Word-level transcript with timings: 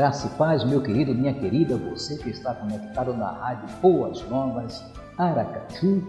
Graça 0.00 0.28
e 0.28 0.30
paz, 0.30 0.64
meu 0.64 0.80
querido, 0.80 1.14
minha 1.14 1.34
querida, 1.34 1.76
você 1.76 2.16
que 2.16 2.30
está 2.30 2.54
conectado 2.54 3.12
na 3.12 3.32
Rádio 3.32 3.68
Boas 3.82 4.26
Novas, 4.30 4.82
Aracaju. 5.18 6.02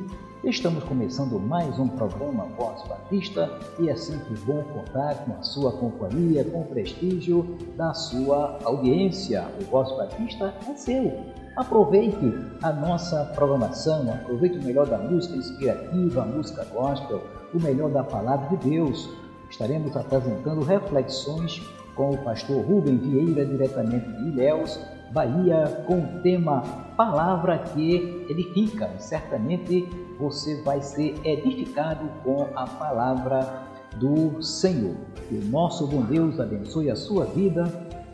Estamos 0.46 0.86
começando 0.86 1.38
mais 1.38 1.78
um 1.78 1.90
programa 1.90 2.46
Voz 2.58 2.82
Batista 2.88 3.52
e 3.78 3.90
é 3.90 3.96
sempre 3.98 4.34
bom 4.46 4.64
contar 4.64 5.16
com 5.26 5.34
a 5.34 5.44
sua 5.44 5.74
companhia, 5.74 6.46
com 6.46 6.62
o 6.62 6.66
prestígio 6.68 7.58
da 7.76 7.94
sua 7.94 8.60
audiência. 8.64 9.46
O 9.60 9.66
Voz 9.66 9.92
Batista 9.98 10.54
é 10.70 10.74
seu. 10.74 11.26
Aproveite 11.58 12.34
a 12.64 12.72
nossa 12.72 13.26
programação, 13.36 14.10
aproveite 14.10 14.58
o 14.58 14.64
melhor 14.64 14.88
da 14.88 15.00
música 15.00 15.36
inspirativa, 15.36 16.22
a 16.22 16.26
música 16.26 16.64
gospel, 16.74 17.22
o 17.54 17.62
melhor 17.62 17.92
da 17.92 18.06
palavra 18.06 18.56
de 18.56 18.70
Deus. 18.70 19.10
Estaremos 19.50 19.98
apresentando 19.98 20.64
reflexões 20.64 21.62
com 21.96 22.12
o 22.12 22.18
pastor 22.18 22.66
Rubem 22.66 22.98
Vieira, 22.98 23.46
diretamente 23.46 24.08
de 24.08 24.30
Ilhéus, 24.30 24.80
Bahia, 25.12 25.84
com 25.86 26.00
o 26.00 26.22
tema 26.22 26.62
Palavra 26.96 27.58
que 27.58 28.26
Edifica. 28.30 28.90
Certamente 28.98 29.88
você 30.20 30.62
vai 30.64 30.82
ser 30.82 31.16
edificado 31.24 32.08
com 32.24 32.48
a 32.56 32.66
palavra 32.66 33.64
do 33.98 34.42
Senhor. 34.42 34.96
Que 35.28 35.36
o 35.36 35.46
nosso 35.46 35.88
bom 35.88 36.04
Deus 36.04 36.40
abençoe 36.40 36.90
a 36.90 36.96
sua 36.96 37.26
vida 37.26 37.64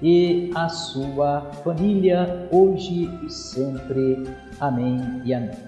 e 0.01 0.51
a 0.55 0.69
sua 0.69 1.41
família, 1.63 2.47
hoje 2.51 3.09
e 3.23 3.29
sempre. 3.29 4.23
Amém 4.59 5.21
e 5.23 5.33
amém. 5.33 5.67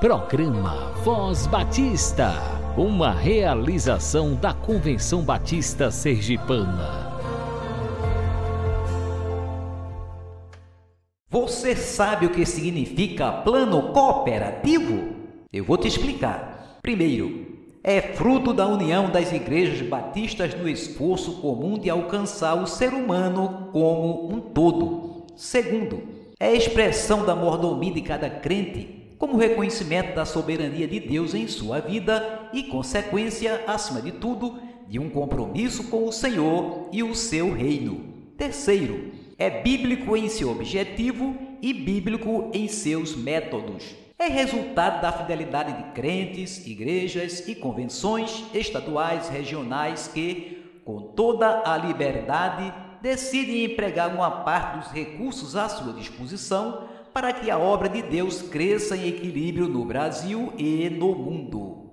Programa 0.00 0.92
Voz 1.02 1.46
Batista 1.46 2.55
uma 2.76 3.10
realização 3.10 4.34
da 4.34 4.52
Convenção 4.52 5.22
Batista 5.22 5.90
Sergipana. 5.90 7.16
Você 11.30 11.74
sabe 11.74 12.26
o 12.26 12.30
que 12.30 12.44
significa 12.44 13.32
plano 13.32 13.94
cooperativo? 13.94 15.08
Eu 15.50 15.64
vou 15.64 15.78
te 15.78 15.88
explicar. 15.88 16.78
Primeiro, 16.82 17.46
é 17.82 18.02
fruto 18.02 18.52
da 18.52 18.66
união 18.66 19.08
das 19.08 19.32
igrejas 19.32 19.80
batistas 19.88 20.54
no 20.54 20.68
esforço 20.68 21.40
comum 21.40 21.78
de 21.78 21.88
alcançar 21.88 22.62
o 22.62 22.66
ser 22.66 22.92
humano 22.92 23.70
como 23.72 24.30
um 24.30 24.38
todo. 24.38 25.24
Segundo, 25.34 26.02
é 26.38 26.54
expressão 26.54 27.24
da 27.24 27.34
mordomia 27.34 27.94
de 27.94 28.02
cada 28.02 28.28
crente 28.28 28.95
como 29.18 29.36
reconhecimento 29.36 30.14
da 30.14 30.24
soberania 30.24 30.86
de 30.86 31.00
Deus 31.00 31.34
em 31.34 31.46
sua 31.48 31.80
vida 31.80 32.50
e 32.52 32.64
consequência, 32.64 33.64
acima 33.66 34.02
de 34.02 34.12
tudo, 34.12 34.58
de 34.88 34.98
um 34.98 35.08
compromisso 35.08 35.84
com 35.84 36.06
o 36.06 36.12
Senhor 36.12 36.88
e 36.92 37.02
o 37.02 37.14
seu 37.14 37.52
reino. 37.52 38.14
Terceiro, 38.36 39.12
é 39.38 39.62
bíblico 39.62 40.16
em 40.16 40.28
seu 40.28 40.50
objetivo 40.50 41.36
e 41.62 41.72
bíblico 41.72 42.50
em 42.52 42.68
seus 42.68 43.16
métodos. 43.16 43.94
É 44.18 44.28
resultado 44.28 45.02
da 45.02 45.12
fidelidade 45.12 45.76
de 45.76 45.90
crentes, 45.92 46.66
igrejas 46.66 47.46
e 47.46 47.54
convenções 47.54 48.44
estaduais, 48.54 49.28
regionais 49.28 50.08
que, 50.08 50.80
com 50.84 51.00
toda 51.00 51.62
a 51.66 51.76
liberdade, 51.76 52.72
decidem 53.02 53.64
empregar 53.64 54.14
uma 54.14 54.30
parte 54.42 54.78
dos 54.78 54.88
recursos 54.88 55.54
à 55.54 55.68
sua 55.68 55.92
disposição 55.92 56.88
para 57.16 57.32
que 57.32 57.50
a 57.50 57.56
obra 57.56 57.88
de 57.88 58.02
Deus 58.02 58.42
cresça 58.42 58.94
em 58.94 59.08
equilíbrio 59.08 59.66
no 59.66 59.86
Brasil 59.86 60.52
e 60.58 60.90
no 60.90 61.14
mundo. 61.14 61.92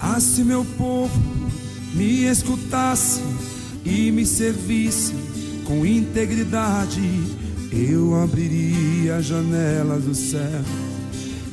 Ah, 0.00 0.18
se 0.18 0.42
meu 0.42 0.64
povo 0.76 1.16
me 1.94 2.24
escutasse 2.24 3.22
e 3.84 4.10
me 4.10 4.26
servisse 4.26 5.14
com 5.64 5.86
integridade, 5.86 7.00
eu 7.72 8.22
abriria 8.22 9.16
a 9.16 9.20
janela 9.20 9.98
do 9.98 10.14
céu 10.14 10.64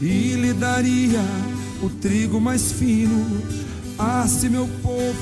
e 0.02 0.34
lhe 0.36 0.54
daria 0.54 1.22
o 1.82 1.90
trigo 1.90 2.40
mais 2.40 2.72
fino. 2.72 3.42
Ah, 3.98 4.26
se 4.28 4.50
meu 4.50 4.68
povo 4.82 5.16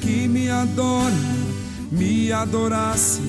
que 0.00 0.28
me 0.28 0.50
adora 0.50 1.14
me 1.90 2.32
adorasse 2.32 3.20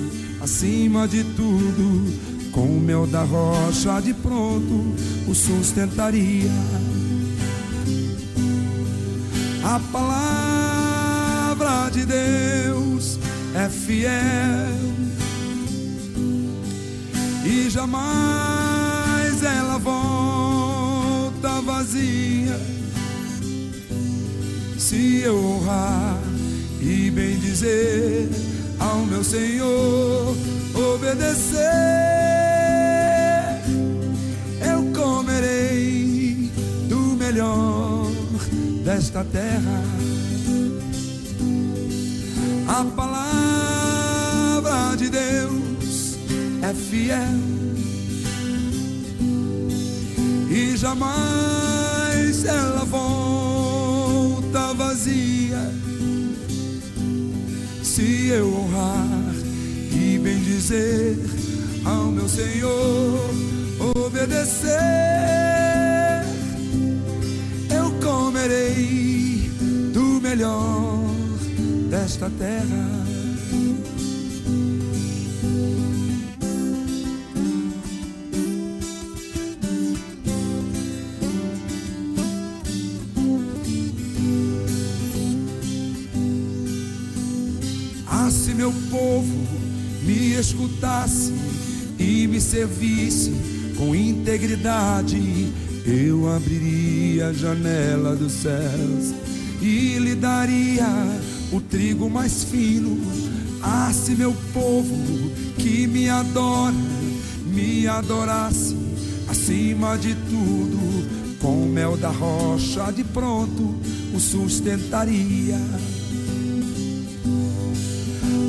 acima 0.42 1.08
de 1.08 1.24
tudo, 1.24 2.52
com 2.52 2.66
o 2.66 2.80
mel 2.80 3.06
da 3.06 3.24
rocha 3.24 4.02
de 4.02 4.14
pronto 4.14 4.96
o 5.28 5.36
sustentaria. 5.36 6.50
A 9.64 9.80
palavra 9.92 11.90
de 11.90 12.06
Deus 12.06 13.18
é 13.56 13.70
fiel 13.70 14.76
e 17.46 17.70
jamais 17.70 19.44
ela 19.44 19.78
volta 19.78 21.62
vazia. 21.62 22.60
Se 24.80 25.22
eu 25.22 25.38
honrar 25.38 26.18
e 26.82 27.12
bem 27.12 27.38
dizer 27.38 28.30
ao 28.80 29.06
meu 29.06 29.24
Senhor, 29.24 30.36
obedecer, 30.74 31.62
eu 34.68 34.92
comerei 34.94 36.52
do 36.90 37.16
melhor 37.16 38.10
desta 38.84 39.24
terra. 39.24 39.84
A 42.68 42.84
palavra 42.96 43.36
de 44.98 45.10
Deus 45.10 45.75
é 46.70 46.74
fiel 46.74 47.22
e 50.50 50.76
jamais 50.76 52.44
ela 52.46 52.84
volta 52.86 54.74
vazia. 54.74 55.72
Se 57.84 58.30
eu 58.30 58.52
honrar 58.52 59.36
e 59.92 60.18
bem 60.18 60.40
dizer 60.42 61.18
ao 61.84 62.06
meu 62.06 62.28
Senhor, 62.28 63.30
obedecer, 63.96 64.74
eu 67.70 67.92
comerei 68.04 69.52
do 69.94 70.20
melhor 70.20 71.00
desta 71.92 72.28
terra. 72.40 73.15
Meu 88.66 88.74
povo 88.90 89.48
me 90.02 90.34
escutasse 90.34 91.32
e 92.00 92.26
me 92.28 92.42
servisse 92.42 93.32
com 93.78 93.96
integridade, 93.96 95.54
eu 95.86 96.28
abriria 96.34 97.28
a 97.28 97.34
janela 97.34 98.16
dos 98.16 98.32
céus 98.32 99.14
e 99.62 100.00
lhe 100.00 100.16
daria 100.16 100.88
o 101.52 101.62
trigo 101.62 102.10
mais 102.10 102.44
fino. 102.46 103.00
Ah, 103.62 103.92
se 103.94 104.16
meu 104.16 104.36
povo 104.52 105.30
que 105.60 105.86
me 105.86 106.10
adora 106.10 106.74
me 107.46 107.88
adorasse 107.88 108.76
acima 109.30 109.96
de 109.96 110.16
tudo, 110.16 111.38
com 111.40 111.68
mel 111.68 111.96
da 111.98 112.10
rocha 112.10 112.92
de 112.92 113.04
pronto 113.04 113.76
o 114.12 114.20
sustentaria. 114.20 115.60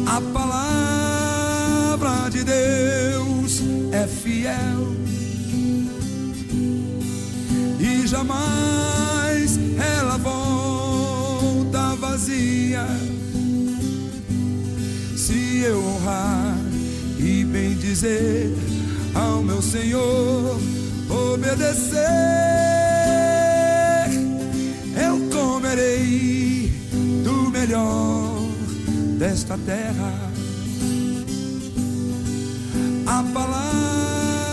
A 0.07 0.21
palavra 0.33 0.71
de 2.31 2.45
Deus 2.45 3.61
é 3.93 4.07
fiel 4.07 4.95
e 7.81 8.07
jamais 8.07 9.59
ela 9.99 10.17
volta 10.19 11.97
vazia. 11.97 12.87
Se 15.17 15.63
eu 15.65 15.85
honrar 15.85 16.57
e 17.19 17.45
bem 17.45 17.75
dizer 17.75 18.55
ao 19.13 19.43
meu 19.43 19.61
Senhor, 19.61 20.61
obedecer, 21.11 21.99
eu 24.97 25.19
comerei 25.31 26.73
do 27.25 27.51
melhor 27.51 28.16
desta 29.17 29.59
terra. 29.59 30.13
A 33.07 33.23
palavra 33.33 34.53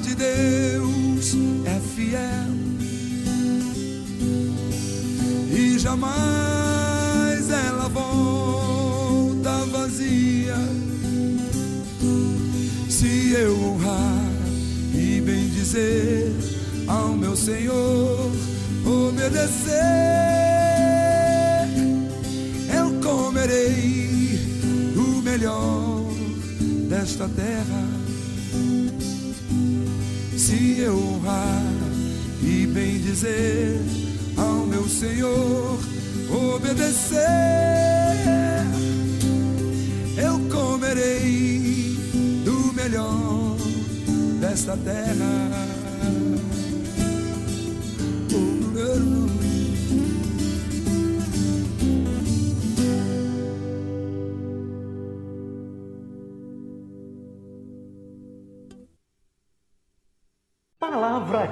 de 0.00 0.14
Deus 0.14 1.34
é 1.66 1.80
fiel 1.94 2.54
e 5.50 5.78
jamais 5.78 7.50
ela 7.50 7.88
volta 7.88 9.64
vazia. 9.66 10.56
Se 12.88 13.32
eu 13.32 13.60
honrar 13.60 14.32
e 14.94 15.20
bem 15.20 15.48
dizer 15.50 16.32
ao 16.86 17.08
meu 17.08 17.36
Senhor, 17.36 18.30
obedecer, 18.86 20.33
comerei 23.54 24.40
o 24.96 25.22
melhor 25.22 26.02
desta 26.88 27.28
terra. 27.28 27.86
Se 30.36 30.80
eu 30.80 30.96
honrar 30.96 31.62
e 32.42 32.66
bem 32.66 33.00
dizer 33.00 33.78
ao 34.36 34.66
meu 34.66 34.88
Senhor, 34.88 35.78
obedecer, 36.54 37.20
eu 40.16 40.40
comerei 40.50 41.96
do 42.44 42.72
melhor 42.72 43.56
desta 44.40 44.76
terra. 44.78 45.83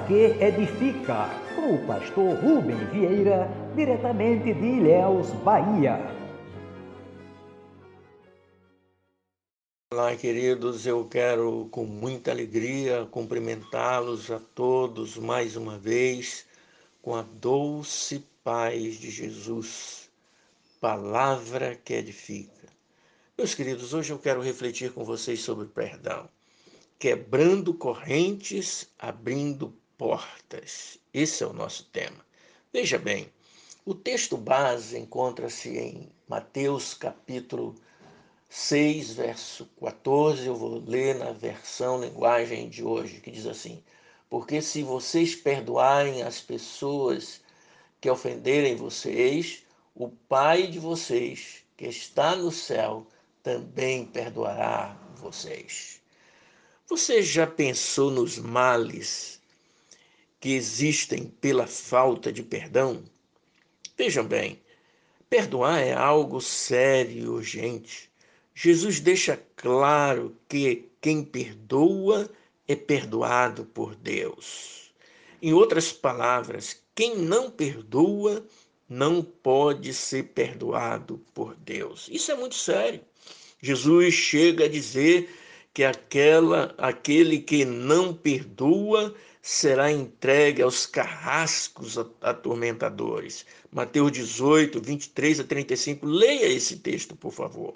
Que 0.07 0.35
edifica, 0.43 1.29
com 1.55 1.75
o 1.75 1.87
pastor 1.87 2.35
Rubem 2.39 2.77
Vieira, 2.91 3.47
diretamente 3.75 4.53
de 4.53 4.65
Ilhéus, 4.65 5.31
Bahia. 5.43 5.97
Olá, 9.93 10.15
queridos, 10.15 10.85
eu 10.85 11.05
quero 11.05 11.69
com 11.71 11.85
muita 11.85 12.31
alegria 12.31 13.05
cumprimentá-los 13.11 14.29
a 14.29 14.39
todos 14.39 15.17
mais 15.17 15.55
uma 15.55 15.77
vez 15.77 16.45
com 17.01 17.15
a 17.15 17.21
doce 17.21 18.25
paz 18.43 18.95
de 18.95 19.09
Jesus, 19.09 20.09
palavra 20.81 21.75
que 21.75 21.93
edifica. 21.93 22.67
Meus 23.37 23.55
queridos, 23.55 23.93
hoje 23.93 24.11
eu 24.11 24.19
quero 24.19 24.41
refletir 24.41 24.91
com 24.91 25.05
vocês 25.05 25.41
sobre 25.41 25.67
perdão 25.67 26.27
quebrando 27.03 27.73
correntes, 27.73 28.89
abrindo 28.97 29.77
portas. 30.03 30.99
Esse 31.13 31.45
é 31.45 31.47
o 31.47 31.53
nosso 31.53 31.85
tema. 31.85 32.25
Veja 32.73 32.99
bem, 32.99 33.31
o 33.85 33.95
texto 33.95 34.35
base 34.35 34.99
encontra-se 34.99 35.69
em 35.77 36.11
Mateus 36.27 36.93
capítulo 36.93 37.73
6, 38.49 39.13
verso 39.13 39.65
14. 39.79 40.45
Eu 40.45 40.55
vou 40.57 40.83
ler 40.85 41.15
na 41.15 41.31
versão 41.31 42.01
linguagem 42.01 42.67
de 42.67 42.83
hoje, 42.83 43.21
que 43.21 43.31
diz 43.31 43.45
assim: 43.45 43.81
Porque 44.29 44.61
se 44.61 44.83
vocês 44.83 45.35
perdoarem 45.35 46.21
as 46.21 46.41
pessoas 46.41 47.39
que 48.01 48.09
ofenderem 48.09 48.75
vocês, 48.75 49.63
o 49.95 50.09
Pai 50.09 50.67
de 50.67 50.79
vocês, 50.79 51.63
que 51.77 51.85
está 51.85 52.35
no 52.35 52.51
céu, 52.51 53.07
também 53.41 54.05
perdoará 54.05 54.97
vocês. 55.15 56.01
Você 56.89 57.23
já 57.23 57.47
pensou 57.47 58.11
nos 58.11 58.37
males 58.37 59.41
que 60.43 60.55
existem 60.55 61.27
pela 61.39 61.65
falta 61.65 62.29
de 62.29 62.43
perdão? 62.43 63.01
Vejam 63.97 64.25
bem, 64.25 64.59
perdoar 65.29 65.79
é 65.79 65.93
algo 65.93 66.41
sério 66.41 67.17
e 67.17 67.27
urgente. 67.29 68.11
Jesus 68.53 68.99
deixa 68.99 69.41
claro 69.55 70.35
que 70.49 70.89
quem 70.99 71.23
perdoa 71.23 72.29
é 72.67 72.75
perdoado 72.75 73.63
por 73.63 73.95
Deus. 73.95 74.93
Em 75.41 75.53
outras 75.53 75.93
palavras, 75.93 76.83
quem 76.93 77.15
não 77.15 77.49
perdoa 77.49 78.45
não 78.89 79.23
pode 79.23 79.93
ser 79.93 80.23
perdoado 80.23 81.23
por 81.33 81.55
Deus. 81.55 82.09
Isso 82.11 82.33
é 82.33 82.35
muito 82.35 82.55
sério. 82.55 82.99
Jesus 83.61 84.13
chega 84.13 84.65
a 84.65 84.69
dizer 84.69 85.29
que 85.73 85.85
aquela, 85.85 86.75
aquele 86.77 87.39
que 87.39 87.63
não 87.63 88.13
perdoa 88.13 89.15
será 89.45 89.91
entregue 89.91 90.61
aos 90.61 90.85
carrascos 90.85 91.97
atormentadores. 92.21 93.45
Mateus 93.69 94.09
18, 94.13 94.79
23 94.79 95.41
a 95.41 95.43
35. 95.43 96.05
Leia 96.05 96.45
esse 96.45 96.77
texto, 96.77 97.13
por 97.13 97.33
favor. 97.33 97.73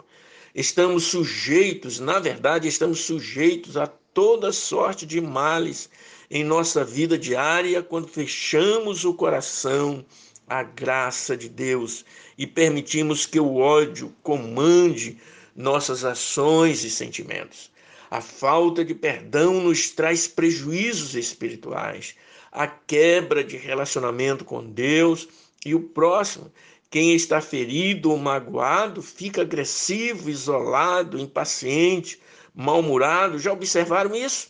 Estamos 0.56 1.04
sujeitos, 1.04 2.00
na 2.00 2.19
verdade, 2.19 2.69
estamos 2.69 3.02
sujeitos 3.02 3.75
a 3.75 3.86
toda 3.86 4.54
sorte 4.54 5.06
de 5.06 5.19
males 5.19 5.90
em 6.31 6.42
nossa 6.42 6.86
vida 6.86 7.18
diária 7.18 7.83
quando 7.83 8.07
fechamos 8.07 9.04
o 9.04 9.14
coração 9.14 10.06
à 10.47 10.64
graça 10.64 11.36
de 11.36 11.50
Deus 11.50 12.06
e 12.38 12.47
permitimos 12.47 13.26
que 13.26 13.42
o 13.42 13.57
ódio 13.57 14.16
comande 14.24 15.18
nossas 15.54 16.06
ações 16.06 16.86
e 16.86 16.90
sentimentos. 16.90 17.69
A 18.09 18.21
falta 18.21 18.85
de 18.85 18.95
perdão 18.95 19.61
nos 19.61 19.90
traz 19.90 20.28
prejuízos 20.28 21.14
espirituais, 21.16 22.16
a 22.52 22.66
quebra 22.66 23.44
de 23.44 23.57
relacionamento 23.57 24.45
com 24.45 24.64
Deus 24.64 25.28
e 25.66 25.76
o 25.76 25.81
próximo. 25.81 26.52
Quem 26.90 27.14
está 27.14 27.42
ferido 27.42 28.11
ou 28.11 28.18
magoado 28.18 29.02
fica 29.02 29.42
agressivo, 29.42 30.30
isolado, 30.30 31.19
impaciente, 31.19 32.21
mal-humorado. 32.56 33.37
Já 33.37 33.52
observaram 33.52 34.16
isso? 34.16 34.47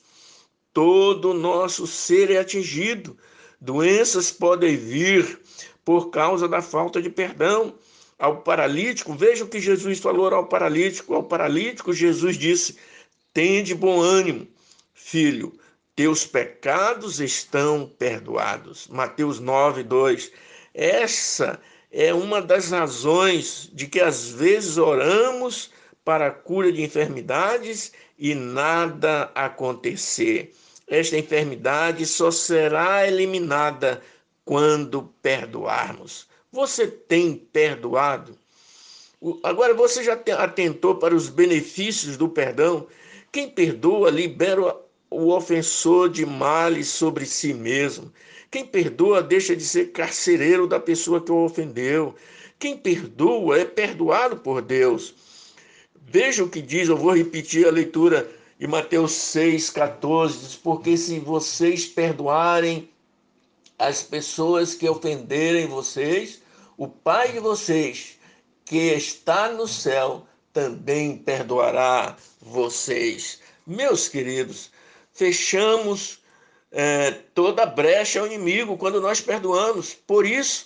Todo 0.71 1.31
o 1.31 1.33
nosso 1.33 1.87
ser 1.87 2.29
é 2.29 2.37
atingido. 2.37 3.17
Doenças 3.59 4.31
podem 4.31 4.77
vir 4.77 5.41
por 5.83 6.11
causa 6.11 6.47
da 6.47 6.61
falta 6.61 7.01
de 7.01 7.09
perdão. 7.09 7.73
Ao 8.19 8.41
paralítico, 8.41 9.15
veja 9.15 9.43
o 9.43 9.47
que 9.47 9.59
Jesus 9.59 9.99
falou 9.99 10.27
ao 10.27 10.45
paralítico. 10.45 11.15
Ao 11.15 11.23
paralítico, 11.23 11.91
Jesus 11.91 12.37
disse: 12.37 12.77
Tende 13.37 13.75
bom 13.75 14.01
ânimo, 14.01 14.47
filho, 14.95 15.53
teus 15.95 16.25
pecados 16.25 17.19
estão 17.19 17.87
perdoados. 17.87 18.87
Mateus 18.87 19.39
9, 19.39 19.83
2. 19.83 20.31
Essa 20.73 21.61
é 21.91 22.11
uma 22.11 22.41
das 22.41 22.71
razões 22.71 23.69
de 23.71 23.85
que 23.85 23.99
às 23.99 24.27
vezes 24.27 24.79
oramos 24.79 25.69
para 26.03 26.25
a 26.25 26.31
cura 26.31 26.71
de 26.71 26.81
enfermidades 26.81 27.91
e 28.17 28.33
nada 28.33 29.31
acontecer. 29.35 30.51
Esta 30.87 31.15
enfermidade 31.15 32.07
só 32.07 32.31
será 32.31 33.07
eliminada 33.07 34.01
quando 34.43 35.13
perdoarmos. 35.21 36.27
Você 36.51 36.87
tem 36.87 37.35
perdoado? 37.35 38.35
Agora 39.43 39.75
você 39.75 40.03
já 40.03 40.13
atentou 40.39 40.95
para 40.95 41.13
os 41.13 41.29
benefícios 41.29 42.17
do 42.17 42.27
perdão? 42.27 42.87
Quem 43.37 43.47
perdoa 43.47 44.09
libera 44.09 44.75
o 45.11 45.31
ofensor 45.31 46.09
de 46.09 46.25
males 46.25 46.87
sobre 46.87 47.23
si 47.23 47.53
mesmo. 47.53 48.11
Quem 48.49 48.65
perdoa 48.65 49.21
deixa 49.21 49.55
de 49.55 49.63
ser 49.63 49.91
carcereiro 49.91 50.65
da 50.65 50.79
pessoa 50.79 51.23
que 51.23 51.31
o 51.31 51.45
ofendeu. 51.45 52.15
Quem 52.57 52.75
perdoa 52.75 53.59
é 53.59 53.63
perdoado 53.63 54.37
por 54.37 54.59
Deus. 54.63 55.13
Veja 56.01 56.43
o 56.43 56.49
que 56.49 56.63
diz, 56.63 56.89
eu 56.89 56.97
vou 56.97 57.15
repetir 57.15 57.67
a 57.67 57.71
leitura 57.71 58.27
de 58.57 58.65
Mateus 58.65 59.11
6,14. 59.11 60.29
Diz, 60.29 60.55
porque 60.55 60.97
se 60.97 61.19
vocês 61.19 61.85
perdoarem 61.85 62.89
as 63.77 64.01
pessoas 64.01 64.73
que 64.73 64.89
ofenderem 64.89 65.67
vocês, 65.67 66.41
o 66.75 66.87
Pai 66.87 67.33
de 67.33 67.39
vocês, 67.39 68.17
que 68.65 68.93
está 68.93 69.51
no 69.51 69.67
céu, 69.67 70.25
também 70.57 71.15
perdoará 71.15 72.17
vocês. 72.41 73.39
Meus 73.67 74.09
queridos, 74.09 74.71
fechamos 75.13 76.19
é, 76.71 77.11
toda 77.35 77.63
brecha 77.63 78.19
ao 78.19 78.25
inimigo 78.25 78.75
quando 78.75 78.99
nós 78.99 79.21
perdoamos. 79.21 79.93
Por 79.93 80.25
isso, 80.25 80.65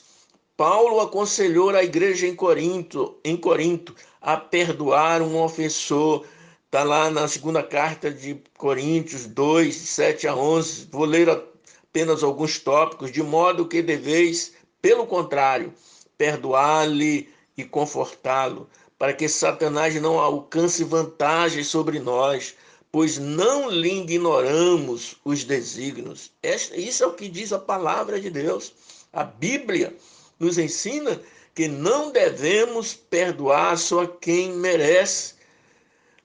Paulo 0.56 1.02
aconselhou 1.02 1.72
a 1.72 1.84
igreja 1.84 2.26
em 2.26 2.34
Corinto, 2.34 3.20
em 3.22 3.36
Corinto 3.36 3.94
a 4.22 4.38
perdoar 4.38 5.22
um 5.22 5.38
ofensor. 5.38 6.26
Está 6.68 6.86
lá 6.86 7.10
na 7.10 7.28
segunda 7.28 7.62
carta 7.62 8.10
de 8.10 8.42
Coríntios 8.58 9.26
2, 9.26 9.76
7 9.76 10.26
a 10.26 10.34
11. 10.34 10.88
Vou 10.90 11.04
ler 11.04 11.30
apenas 11.30 12.24
alguns 12.24 12.58
tópicos, 12.60 13.12
de 13.12 13.22
modo 13.22 13.68
que 13.68 13.82
deveis, 13.82 14.54
pelo 14.82 15.06
contrário, 15.06 15.74
perdoar-lhe 16.18 17.28
e 17.58 17.66
confortá-lo, 17.66 18.70
para 19.02 19.14
que 19.14 19.28
Satanás 19.28 20.00
não 20.00 20.20
alcance 20.20 20.84
vantagem 20.84 21.64
sobre 21.64 22.00
nós, 22.00 22.54
pois 22.92 23.18
não 23.18 23.68
lhe 23.68 24.02
ignoramos 24.02 25.16
os 25.26 25.44
desígnios. 25.44 26.32
Isso 26.76 27.04
é 27.04 27.08
o 27.08 27.14
que 27.14 27.28
diz 27.28 27.52
a 27.52 27.58
palavra 27.58 28.22
de 28.22 28.30
Deus. 28.30 28.72
A 29.12 29.24
Bíblia 29.24 29.96
nos 30.40 30.60
ensina 30.60 31.20
que 31.56 31.68
não 31.68 32.12
devemos 32.12 32.94
perdoar 32.94 33.76
só 33.76 34.06
quem 34.06 34.52
merece. 34.52 35.34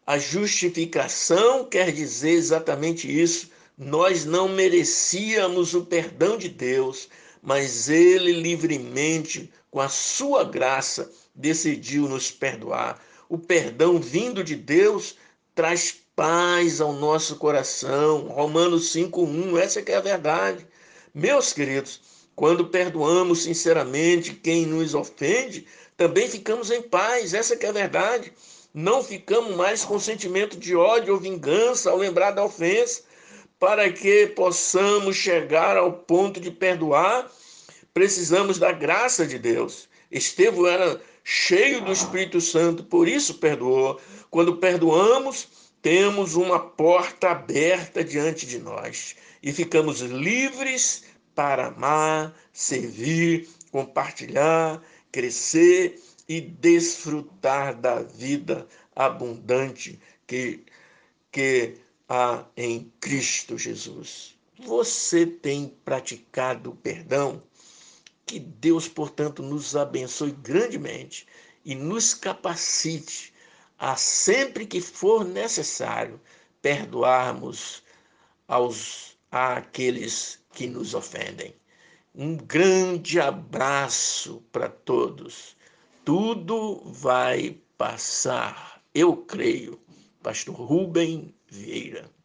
A 0.06 0.18
justificação 0.18 1.64
quer 1.64 1.90
dizer 1.90 2.32
exatamente 2.32 3.08
isso. 3.08 3.48
Nós 3.78 4.26
não 4.26 4.50
merecíamos 4.50 5.72
o 5.72 5.86
perdão 5.86 6.36
de 6.36 6.50
Deus, 6.50 7.08
mas 7.40 7.88
Ele 7.88 8.32
livremente, 8.32 9.50
com 9.70 9.80
a 9.80 9.88
sua 9.88 10.44
graça, 10.44 11.10
decidiu 11.36 12.08
nos 12.08 12.30
perdoar. 12.30 13.00
O 13.28 13.38
perdão 13.38 14.00
vindo 14.00 14.42
de 14.42 14.56
Deus 14.56 15.16
traz 15.54 15.94
paz 16.16 16.80
ao 16.80 16.92
nosso 16.92 17.36
coração. 17.36 18.28
Romanos 18.28 18.90
5:1, 18.92 19.58
essa 19.58 19.82
que 19.82 19.92
é 19.92 19.96
a 19.96 20.00
verdade. 20.00 20.66
Meus 21.14 21.52
queridos, 21.52 22.00
quando 22.34 22.68
perdoamos 22.68 23.42
sinceramente 23.42 24.34
quem 24.34 24.66
nos 24.66 24.94
ofende, 24.94 25.66
também 25.96 26.28
ficamos 26.28 26.70
em 26.70 26.82
paz, 26.82 27.34
essa 27.34 27.56
que 27.56 27.66
é 27.66 27.68
a 27.68 27.72
verdade. 27.72 28.32
Não 28.72 29.02
ficamos 29.02 29.56
mais 29.56 29.84
com 29.84 29.98
sentimento 29.98 30.56
de 30.56 30.76
ódio 30.76 31.14
ou 31.14 31.20
vingança 31.20 31.90
ao 31.90 31.96
lembrar 31.96 32.32
da 32.32 32.44
ofensa, 32.44 33.02
para 33.58 33.90
que 33.90 34.26
possamos 34.26 35.16
chegar 35.16 35.78
ao 35.78 35.90
ponto 35.92 36.38
de 36.38 36.50
perdoar, 36.50 37.30
precisamos 37.94 38.58
da 38.58 38.70
graça 38.70 39.26
de 39.26 39.38
Deus. 39.38 39.88
Estevão 40.10 40.66
era 40.66 41.00
cheio 41.28 41.80
do 41.84 41.90
Espírito 41.90 42.40
Santo, 42.40 42.84
por 42.84 43.08
isso 43.08 43.34
perdoou. 43.38 44.00
Quando 44.30 44.58
perdoamos, 44.58 45.48
temos 45.82 46.36
uma 46.36 46.60
porta 46.60 47.30
aberta 47.30 48.04
diante 48.04 48.46
de 48.46 48.60
nós 48.60 49.16
e 49.42 49.52
ficamos 49.52 50.02
livres 50.02 51.02
para 51.34 51.66
amar, 51.66 52.32
servir, 52.52 53.48
compartilhar, 53.72 54.80
crescer 55.10 56.00
e 56.28 56.40
desfrutar 56.40 57.74
da 57.74 58.02
vida 58.02 58.64
abundante 58.94 59.98
que, 60.28 60.64
que 61.32 61.74
há 62.08 62.44
em 62.56 62.92
Cristo 63.00 63.58
Jesus. 63.58 64.36
Você 64.60 65.26
tem 65.26 65.74
praticado 65.84 66.70
o 66.70 66.76
perdão? 66.76 67.42
Que 68.26 68.40
Deus, 68.40 68.88
portanto, 68.88 69.42
nos 69.42 69.76
abençoe 69.76 70.32
grandemente 70.32 71.26
e 71.64 71.74
nos 71.74 72.12
capacite 72.12 73.32
a 73.78 73.96
sempre 73.96 74.66
que 74.66 74.80
for 74.80 75.24
necessário 75.24 76.20
perdoarmos 76.60 77.82
aos 78.48 79.16
àqueles 79.30 80.40
que 80.52 80.66
nos 80.66 80.94
ofendem. 80.94 81.54
Um 82.14 82.36
grande 82.36 83.20
abraço 83.20 84.42
para 84.50 84.68
todos. 84.68 85.56
Tudo 86.04 86.82
vai 86.84 87.60
passar, 87.76 88.82
eu 88.94 89.16
creio. 89.16 89.80
Pastor 90.22 90.54
Rubem 90.56 91.34
Vieira. 91.46 92.15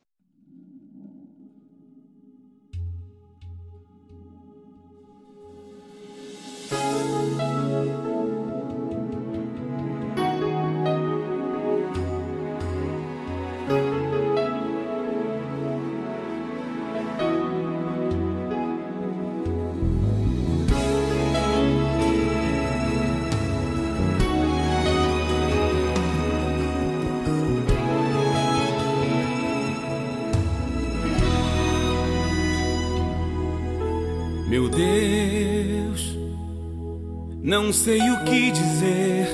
Não 37.52 37.74
sei 37.74 38.00
o 38.00 38.24
que 38.24 38.50
dizer, 38.50 39.28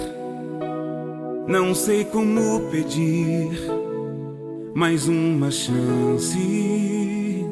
não 1.48 1.76
sei 1.76 2.04
como 2.04 2.62
pedir 2.72 3.52
mais 4.74 5.08
uma 5.08 5.52
chance. 5.52 7.46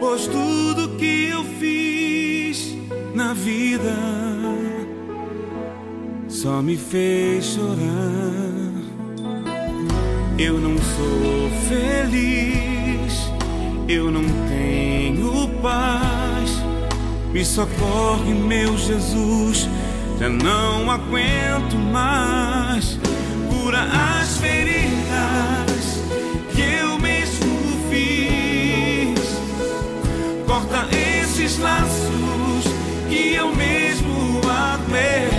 Pois 0.00 0.26
tudo 0.26 0.96
que 0.98 1.28
eu 1.28 1.44
fiz 1.60 2.76
na 3.14 3.32
vida 3.32 3.94
só 6.26 6.60
me 6.60 6.76
fez 6.76 7.44
chorar. 7.44 8.56
Eu 10.36 10.58
não 10.58 10.76
sou 10.76 11.50
feliz, 11.68 13.30
eu 13.88 14.10
não 14.10 14.24
tenho 14.48 15.48
paz. 15.62 16.15
Me 17.36 17.44
socorre, 17.44 18.32
meu 18.32 18.78
Jesus, 18.78 19.68
já 20.18 20.26
não 20.26 20.90
aguento 20.90 21.76
mais. 21.92 22.98
Cura 23.50 23.82
as 23.82 24.38
feridas 24.38 26.00
que 26.54 26.62
eu 26.62 26.98
mesmo 26.98 27.78
fiz. 27.90 29.38
Corta 30.46 30.88
esses 30.96 31.58
laços 31.58 32.64
que 33.10 33.34
eu 33.34 33.54
mesmo 33.54 34.40
armei. 34.48 35.35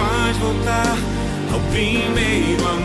Faz 0.00 0.36
voltar 0.38 0.96
ao 1.52 1.60
primeiro 1.70 2.68
amor. 2.68 2.79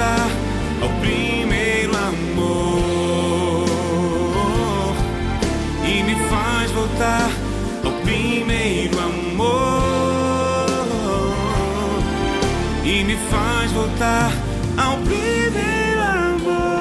Voltar 0.00 0.30
ao 0.80 0.88
primeiro 1.00 1.92
amor. 1.94 3.66
E 5.84 6.02
me 6.02 6.14
faz 6.30 6.70
voltar 6.70 7.30
ao 7.84 7.92
primeiro 8.02 8.98
amor. 8.98 9.50
E 12.82 13.04
me 13.04 13.16
faz 13.30 13.70
voltar 13.72 14.32
ao 14.78 14.96
primeiro 14.98 16.00
amor. 16.00 16.80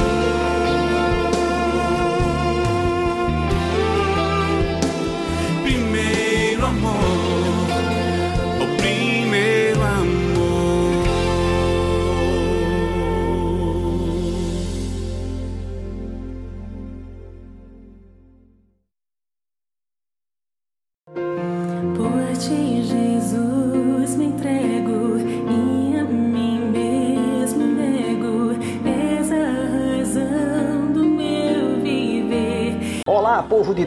Primeiro 5.64 6.66
amor, 6.66 7.09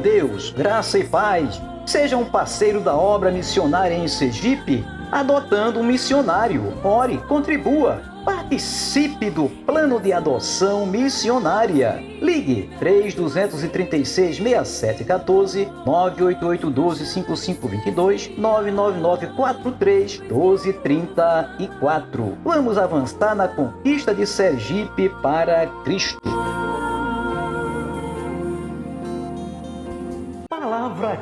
Deus, 0.02 0.50
graça 0.50 0.98
e 0.98 1.04
paz. 1.04 1.62
Seja 1.86 2.16
um 2.16 2.24
parceiro 2.24 2.80
da 2.80 2.94
obra 2.94 3.30
missionária 3.30 3.94
em 3.94 4.08
Sergipe, 4.08 4.84
adotando 5.10 5.78
um 5.78 5.84
missionário. 5.84 6.74
Ore, 6.84 7.18
contribua. 7.28 8.02
Participe 8.24 9.30
do 9.30 9.48
plano 9.66 10.00
de 10.00 10.12
adoção 10.12 10.86
missionária. 10.86 12.00
Ligue 12.20 12.70
3236 12.78 14.36
6714 14.36 15.68
988 15.84 16.70
12 16.70 17.06
5522 17.06 18.38
999 18.38 19.26
43 19.34 20.18
12 20.28 20.72
34. 20.72 22.38
Vamos 22.44 22.78
avançar 22.78 23.34
na 23.34 23.48
conquista 23.48 24.14
de 24.14 24.24
Sergipe 24.24 25.08
para 25.20 25.66
Cristo. 25.84 26.31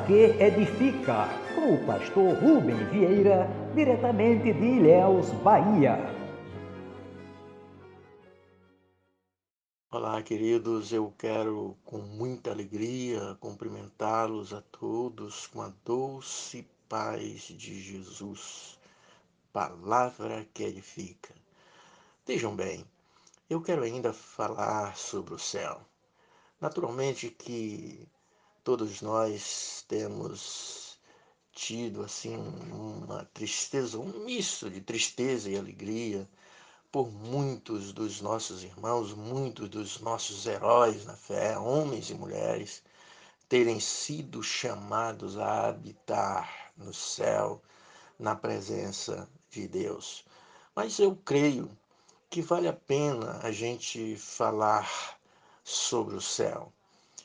Que 0.07 0.35
edifica, 0.41 1.27
com 1.53 1.75
o 1.75 1.85
pastor 1.85 2.33
Rubem 2.35 2.77
Vieira, 2.89 3.47
diretamente 3.75 4.51
de 4.53 4.65
Ilhéus, 4.65 5.29
Bahia. 5.43 5.97
Olá, 9.91 10.21
queridos. 10.23 10.91
Eu 10.91 11.13
quero 11.17 11.77
com 11.83 11.99
muita 11.99 12.51
alegria 12.51 13.35
cumprimentá-los 13.39 14.53
a 14.53 14.61
todos 14.61 15.47
com 15.47 15.61
a 15.61 15.71
doce 15.85 16.65
paz 16.89 17.41
de 17.41 17.79
Jesus. 17.79 18.79
Palavra 19.53 20.47
que 20.53 20.63
edifica. 20.63 21.35
Vejam 22.25 22.55
bem, 22.55 22.85
eu 23.49 23.61
quero 23.61 23.83
ainda 23.83 24.13
falar 24.13 24.95
sobre 24.95 25.33
o 25.33 25.39
céu. 25.39 25.81
Naturalmente 26.59 27.29
que 27.29 28.07
todos 28.63 29.01
nós 29.01 29.83
temos 29.87 30.99
tido 31.51 32.03
assim 32.03 32.37
uma 32.71 33.25
tristeza, 33.33 33.97
um 33.97 34.23
misto 34.23 34.69
de 34.69 34.81
tristeza 34.81 35.49
e 35.49 35.57
alegria 35.57 36.29
por 36.91 37.11
muitos 37.11 37.91
dos 37.91 38.21
nossos 38.21 38.63
irmãos, 38.63 39.13
muitos 39.13 39.69
dos 39.69 39.99
nossos 39.99 40.45
heróis 40.45 41.05
na 41.05 41.15
fé, 41.15 41.57
homens 41.57 42.09
e 42.09 42.13
mulheres, 42.13 42.83
terem 43.49 43.79
sido 43.79 44.43
chamados 44.43 45.37
a 45.37 45.67
habitar 45.69 46.71
no 46.77 46.93
céu, 46.93 47.61
na 48.19 48.35
presença 48.35 49.27
de 49.49 49.67
Deus. 49.67 50.23
Mas 50.75 50.99
eu 50.99 51.15
creio 51.15 51.69
que 52.29 52.41
vale 52.41 52.67
a 52.67 52.73
pena 52.73 53.39
a 53.43 53.51
gente 53.51 54.15
falar 54.15 55.19
sobre 55.63 56.15
o 56.15 56.21
céu. 56.21 56.71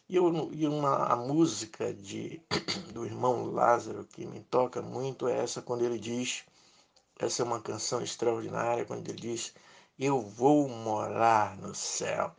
E, 0.08 0.16
eu, 0.16 0.50
e 0.52 0.66
uma, 0.68 1.06
a 1.06 1.16
música 1.16 1.92
de, 1.92 2.40
do 2.92 3.04
irmão 3.04 3.46
Lázaro 3.46 4.04
que 4.04 4.26
me 4.26 4.40
toca 4.40 4.80
muito 4.82 5.28
é 5.28 5.38
essa 5.38 5.62
quando 5.62 5.84
ele 5.84 5.98
diz 5.98 6.44
essa 7.18 7.42
é 7.42 7.46
uma 7.46 7.62
canção 7.62 8.02
extraordinária 8.02 8.84
quando 8.84 9.08
ele 9.08 9.18
diz: 9.18 9.54
Eu 9.98 10.20
vou 10.20 10.68
morar 10.68 11.56
no 11.56 11.74
céu. 11.74 12.30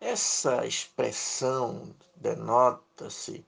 Essa 0.00 0.66
expressão 0.66 1.94
denota-se 2.16 3.44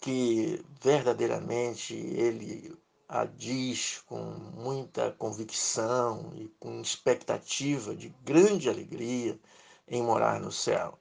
que 0.00 0.64
verdadeiramente 0.80 1.94
ele 1.94 2.76
a 3.08 3.24
diz 3.24 4.02
com 4.06 4.20
muita 4.56 5.12
convicção 5.12 6.32
e 6.34 6.48
com 6.58 6.80
expectativa 6.80 7.94
de 7.94 8.08
grande 8.24 8.68
alegria 8.68 9.38
em 9.86 10.02
morar 10.02 10.40
no 10.40 10.50
céu. 10.50 10.98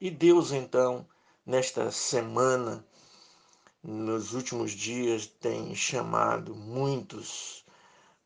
E 0.00 0.10
Deus, 0.10 0.52
então, 0.52 1.06
nesta 1.44 1.90
semana, 1.90 2.86
nos 3.82 4.32
últimos 4.32 4.70
dias, 4.72 5.26
tem 5.26 5.74
chamado 5.74 6.54
muitos 6.54 7.64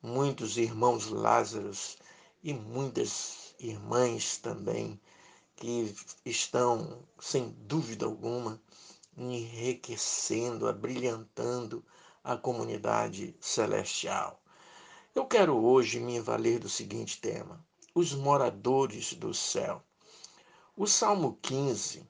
muitos 0.03 0.57
irmãos 0.59 1.09
Lázaros 1.09 1.99
e 2.43 2.53
muitas 2.53 3.55
irmãs 3.59 4.37
também 4.37 5.01
que 5.57 5.95
estão, 6.25 7.03
sem 7.19 7.49
dúvida 7.61 8.05
alguma, 8.05 8.61
enriquecendo, 9.17 10.69
abrilhantando 10.69 11.83
a 12.23 12.37
comunidade 12.37 13.35
celestial. 13.41 14.41
Eu 15.15 15.25
quero 15.25 15.57
hoje 15.57 15.99
me 15.99 16.21
valer 16.21 16.59
do 16.59 16.69
seguinte 16.69 17.19
tema: 17.21 17.65
os 17.95 18.13
moradores 18.13 19.15
do 19.15 19.33
céu. 19.33 19.83
O 20.77 20.87
Salmo 20.87 21.39
15 21.41 22.07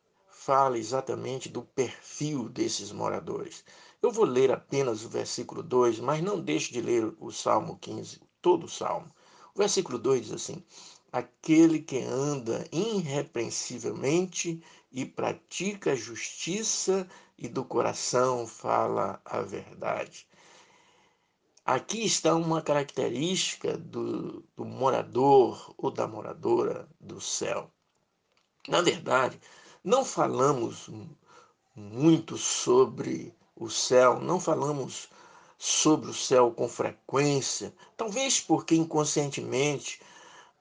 fala 0.46 0.78
exatamente 0.78 1.48
do 1.48 1.60
perfil 1.62 2.48
desses 2.48 2.92
moradores. 2.92 3.64
Eu 4.00 4.12
vou 4.12 4.24
ler 4.24 4.52
apenas 4.52 5.04
o 5.04 5.08
versículo 5.08 5.60
2, 5.60 5.98
mas 5.98 6.22
não 6.22 6.40
deixe 6.40 6.72
de 6.72 6.80
ler 6.80 7.12
o 7.18 7.32
Salmo 7.32 7.76
15, 7.78 8.20
todo 8.40 8.66
o 8.66 8.68
Salmo. 8.68 9.12
O 9.52 9.58
versículo 9.58 9.98
2 9.98 10.26
diz 10.26 10.32
assim: 10.32 10.62
Aquele 11.10 11.80
que 11.80 11.98
anda 11.98 12.64
irrepreensivelmente 12.70 14.62
e 14.92 15.04
pratica 15.04 15.90
a 15.90 15.96
justiça 15.96 17.08
e 17.36 17.48
do 17.48 17.64
coração 17.64 18.46
fala 18.46 19.20
a 19.24 19.40
verdade. 19.40 20.28
Aqui 21.64 22.04
está 22.04 22.36
uma 22.36 22.62
característica 22.62 23.76
do, 23.76 24.44
do 24.54 24.64
morador 24.64 25.74
ou 25.76 25.90
da 25.90 26.06
moradora 26.06 26.88
do 27.00 27.20
céu. 27.20 27.68
Na 28.68 28.80
verdade, 28.80 29.40
não 29.86 30.04
falamos 30.04 30.90
muito 31.72 32.36
sobre 32.36 33.32
o 33.54 33.70
céu, 33.70 34.18
não 34.20 34.40
falamos 34.40 35.08
sobre 35.56 36.10
o 36.10 36.14
céu 36.14 36.50
com 36.50 36.68
frequência, 36.68 37.72
talvez 37.96 38.40
porque 38.40 38.74
inconscientemente 38.74 40.00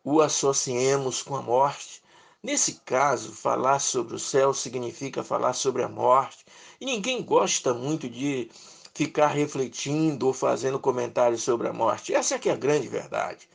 o 0.04 0.22
associemos 0.22 1.24
com 1.24 1.36
a 1.36 1.42
morte. 1.42 2.04
Nesse 2.44 2.74
caso, 2.86 3.32
falar 3.32 3.80
sobre 3.80 4.14
o 4.16 4.20
céu 4.20 4.54
significa 4.54 5.24
falar 5.24 5.54
sobre 5.54 5.82
a 5.82 5.90
morte, 5.90 6.46
e 6.80 6.86
ninguém 6.86 7.24
gosta 7.24 7.74
muito 7.74 8.08
de 8.08 8.52
ficar 8.94 9.30
refletindo 9.30 10.28
ou 10.28 10.34
fazendo 10.34 10.80
comentários 10.80 11.42
sobre 11.42 11.68
a 11.68 11.74
morte. 11.74 12.14
Essa 12.14 12.36
é 12.36 12.40
que 12.40 12.48
é 12.48 12.54
a 12.54 12.58
grande 12.58 12.88
verdade. 12.88 13.50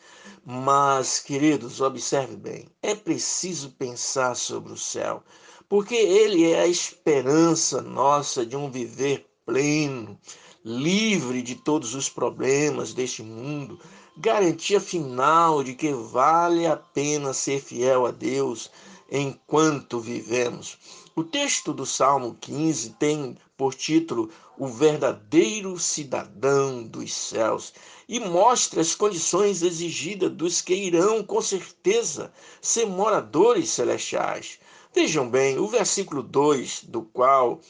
Mas, 0.45 1.21
queridos, 1.21 1.81
observe 1.81 2.35
bem, 2.35 2.67
é 2.83 2.97
preciso 2.97 3.71
pensar 3.71 4.35
sobre 4.35 4.73
o 4.73 4.77
céu, 4.77 5.23
porque 5.71 5.95
ele 5.95 6.51
é 6.51 6.63
a 6.63 6.67
esperança 6.67 7.81
nossa 7.81 8.45
de 8.45 8.57
um 8.57 8.69
viver 8.69 9.25
pleno, 9.47 10.19
livre 10.65 11.41
de 11.43 11.55
todos 11.55 11.95
os 11.95 12.09
problemas 12.09 12.93
deste 12.93 13.23
mundo, 13.23 13.79
garantia 14.17 14.81
final 14.81 15.63
de 15.63 15.75
que 15.75 15.93
vale 15.93 16.67
a 16.67 16.77
pena 16.77 17.33
ser 17.33 17.63
fiel 17.63 18.05
a 18.05 18.11
Deus 18.11 18.69
enquanto 19.09 20.01
vivemos. 20.01 20.77
O 21.15 21.23
texto 21.23 21.73
do 21.73 21.87
Salmo 21.87 22.37
15 22.41 22.97
tem 22.99 23.39
por 23.57 23.73
título 23.73 24.29
O 24.59 24.67
verdadeiro 24.67 25.79
cidadão 25.79 26.83
dos 26.83 27.15
céus 27.15 27.73
e 28.09 28.19
mostra 28.19 28.81
as 28.81 28.97
condições 28.97 29.63
exigidas 29.63 30.33
dos 30.33 30.61
que 30.61 30.75
irão, 30.75 31.23
com 31.23 31.41
certeza, 31.41 32.33
ser 32.61 32.87
moradores 32.87 33.71
celestiais. 33.71 34.59
Vejam 34.93 35.31
bem, 35.31 35.57
o 35.57 35.69
versículo 35.69 36.21
2, 36.21 36.85
do 36.85 37.03
qual 37.03 37.61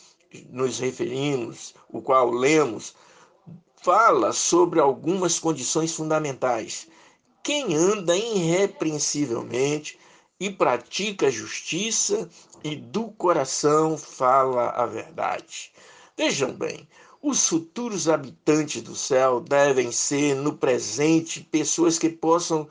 nos 0.49 0.79
referimos, 0.79 1.75
o 1.89 2.01
qual 2.01 2.31
lemos, 2.31 2.95
fala 3.83 4.33
sobre 4.33 4.81
algumas 4.81 5.39
condições 5.39 5.95
fundamentais. 5.95 6.89
Quem 7.43 7.77
anda 7.77 8.17
irrepreensivelmente 8.17 9.99
e 10.39 10.51
pratica 10.51 11.27
a 11.27 11.31
justiça 11.31 12.29
e 12.65 12.75
do 12.75 13.09
coração 13.09 13.99
fala 13.99 14.71
a 14.71 14.87
verdade. 14.87 15.73
Vejam 16.17 16.53
bem, 16.53 16.89
os 17.21 17.47
futuros 17.47 18.09
habitantes 18.09 18.81
do 18.83 18.97
céu 18.97 19.41
devem 19.41 19.93
ser 19.93 20.35
no 20.37 20.55
presente 20.55 21.43
pessoas 21.43 21.99
que 21.99 22.09
possam 22.09 22.67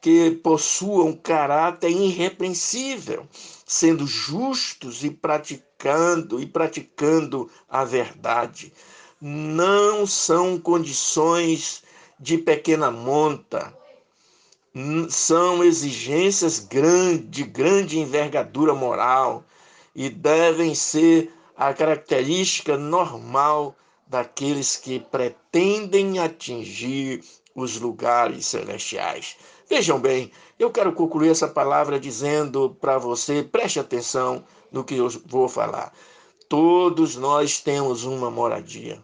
que 0.00 0.30
possuam 0.30 1.12
caráter 1.12 1.90
irrepreensível, 1.90 3.26
sendo 3.66 4.06
justos 4.06 5.02
e 5.04 5.10
praticando 5.10 6.40
e 6.40 6.46
praticando 6.46 7.50
a 7.68 7.84
verdade. 7.84 8.72
Não 9.20 10.06
são 10.06 10.58
condições 10.58 11.82
de 12.18 12.38
pequena 12.38 12.90
monta, 12.90 13.76
são 15.08 15.64
exigências 15.64 16.60
grande, 16.60 17.24
de 17.24 17.42
grande 17.44 17.98
envergadura 17.98 18.74
moral 18.74 19.44
e 19.94 20.08
devem 20.08 20.74
ser 20.74 21.32
a 21.56 21.74
característica 21.74 22.76
normal 22.76 23.74
daqueles 24.06 24.76
que 24.76 25.00
pretendem 25.00 26.20
atingir 26.20 27.24
os 27.54 27.80
lugares 27.80 28.46
celestiais. 28.46 29.36
Vejam 29.68 30.00
bem, 30.00 30.32
eu 30.58 30.70
quero 30.70 30.94
concluir 30.94 31.28
essa 31.28 31.46
palavra 31.46 32.00
dizendo 32.00 32.74
para 32.80 32.96
você, 32.96 33.42
preste 33.42 33.78
atenção 33.78 34.42
no 34.72 34.82
que 34.82 34.96
eu 34.96 35.10
vou 35.26 35.46
falar. 35.46 35.92
Todos 36.48 37.16
nós 37.16 37.60
temos 37.60 38.02
uma 38.04 38.30
moradia. 38.30 38.98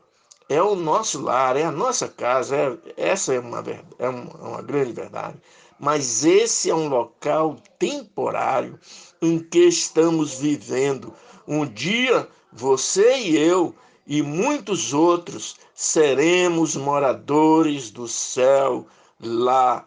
É 0.48 0.62
o 0.62 0.74
nosso 0.74 1.20
lar, 1.20 1.55
é 1.59 1.64
a 1.64 1.70
nossa 1.70 2.09
casa, 2.09 2.57
é, 2.57 2.79
essa 2.96 3.35
é 3.35 3.40
uma, 3.40 3.62
é 3.98 4.09
uma 4.09 4.62
grande 4.62 4.92
verdade. 4.92 5.37
Mas 5.79 6.24
esse 6.24 6.70
é 6.70 6.74
um 6.74 6.88
local 6.88 7.57
temporário 7.79 8.81
em 9.20 9.38
que 9.38 9.66
estamos 9.66 10.33
vivendo. 10.33 11.12
Um 11.46 11.66
dia, 11.66 12.27
você 12.50 13.18
e 13.18 13.37
eu 13.37 13.74
e 14.07 14.22
muitos 14.22 14.94
outros 14.94 15.57
seremos 15.74 16.74
moradores 16.74 17.90
do 17.90 18.09
céu 18.09 18.87
lá 19.20 19.87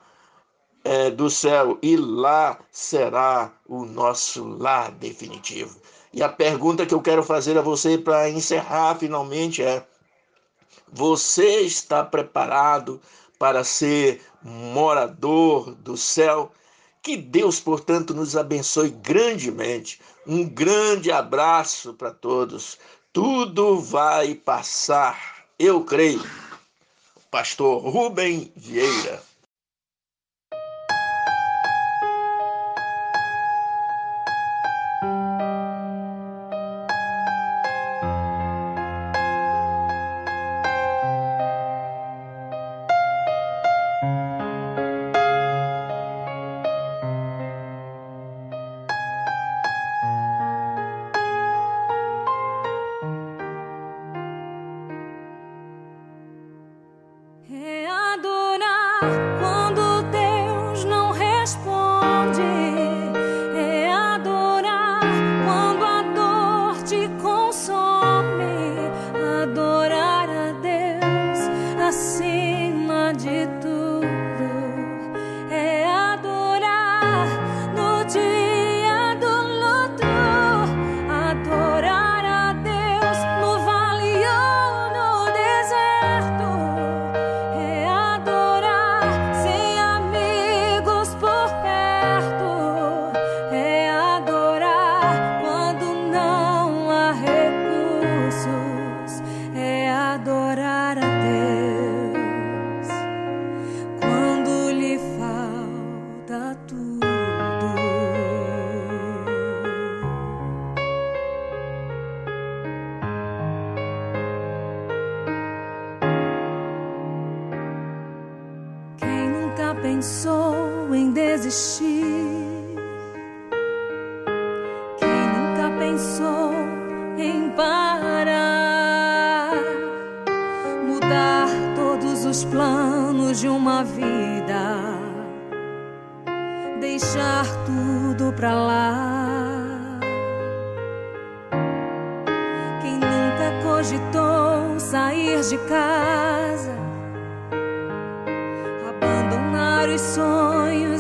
é, 0.87 1.11
do 1.11 1.29
céu 1.29 1.77
e 1.81 1.97
lá 1.97 2.57
será 2.71 3.51
o 3.67 3.83
nosso 3.83 4.47
lar 4.47 4.89
definitivo. 4.91 5.77
E 6.13 6.23
a 6.23 6.29
pergunta 6.29 6.85
que 6.85 6.93
eu 6.93 7.01
quero 7.01 7.21
fazer 7.23 7.57
a 7.57 7.61
você 7.61 7.97
para 7.97 8.29
encerrar 8.29 8.95
finalmente 8.95 9.61
é: 9.61 9.85
você 10.89 11.59
está 11.59 12.05
preparado 12.05 13.01
para 13.37 13.65
ser 13.65 14.21
morador 14.41 15.75
do 15.75 15.97
céu? 15.97 16.53
Que 17.03 17.17
Deus, 17.17 17.59
portanto, 17.59 18.13
nos 18.13 18.37
abençoe 18.37 18.89
grandemente. 18.89 19.99
Um 20.25 20.47
grande 20.47 21.11
abraço 21.11 21.93
para 21.93 22.11
todos. 22.11 22.77
Tudo 23.11 23.81
vai 23.81 24.35
passar, 24.35 25.45
eu 25.59 25.83
creio. 25.83 26.23
Pastor 27.29 27.81
Rubem 27.83 28.51
Vieira. 28.55 29.21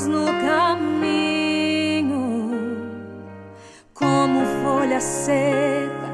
No 0.05 0.25
caminho, 0.25 1.39
como 3.93 4.45
folha 4.63 4.99
seca 4.99 6.11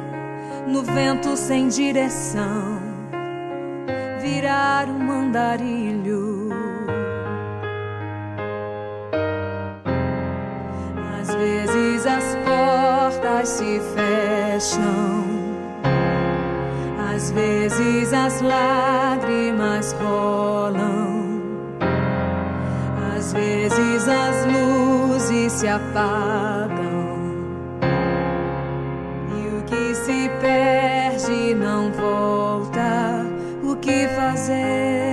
no 0.67 0.83
vento 0.83 1.35
sem 1.35 1.67
direção. 1.67 2.81
Vir 4.21 4.43
olhar 4.53 4.87
um 4.87 4.99
mandarilho. 4.99 6.49
Às 11.19 11.33
vezes 11.35 12.05
as 12.05 12.37
portas 12.45 13.49
se 13.49 13.81
fecham, 13.95 15.25
às 17.13 17.31
vezes 17.31 18.13
as 18.13 18.41
lágrimas 18.41 19.93
rolam, 19.93 20.52
às 23.33 23.39
vezes 23.39 24.07
as 24.07 24.45
luzes 24.45 25.51
se 25.53 25.67
apagam. 25.67 27.17
E 29.35 29.57
o 29.57 29.63
que 29.63 29.95
se 29.95 30.29
perde 30.39 31.55
não 31.55 31.91
volta. 31.91 33.25
O 33.63 33.75
que 33.77 34.07
fazer? 34.09 35.12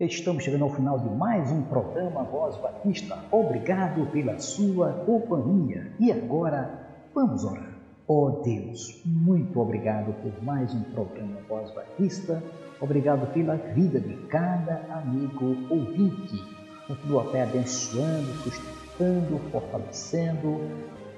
Estamos 0.00 0.44
chegando 0.44 0.64
ao 0.64 0.70
final 0.70 0.98
de 0.98 1.10
mais 1.10 1.52
um 1.52 1.60
programa 1.60 2.22
Voz 2.22 2.56
Batista. 2.56 3.18
Obrigado 3.30 4.10
pela 4.10 4.38
sua 4.38 4.94
companhia. 5.04 5.92
E 6.00 6.10
agora, 6.10 6.70
vamos 7.14 7.44
orar. 7.44 7.74
Oh 8.06 8.30
Deus, 8.42 9.02
muito 9.04 9.60
obrigado 9.60 10.14
por 10.22 10.42
mais 10.42 10.72
um 10.72 10.82
programa 10.84 11.36
Voz 11.46 11.70
Batista. 11.72 12.42
Obrigado 12.80 13.30
pela 13.34 13.56
vida 13.56 14.00
de 14.00 14.16
cada 14.28 14.80
amigo 14.90 15.54
ouvinte. 15.68 16.42
Continua, 16.86 17.24
Pai, 17.24 17.42
abençoando, 17.42 18.32
sustentando, 18.42 19.38
fortalecendo, 19.52 20.60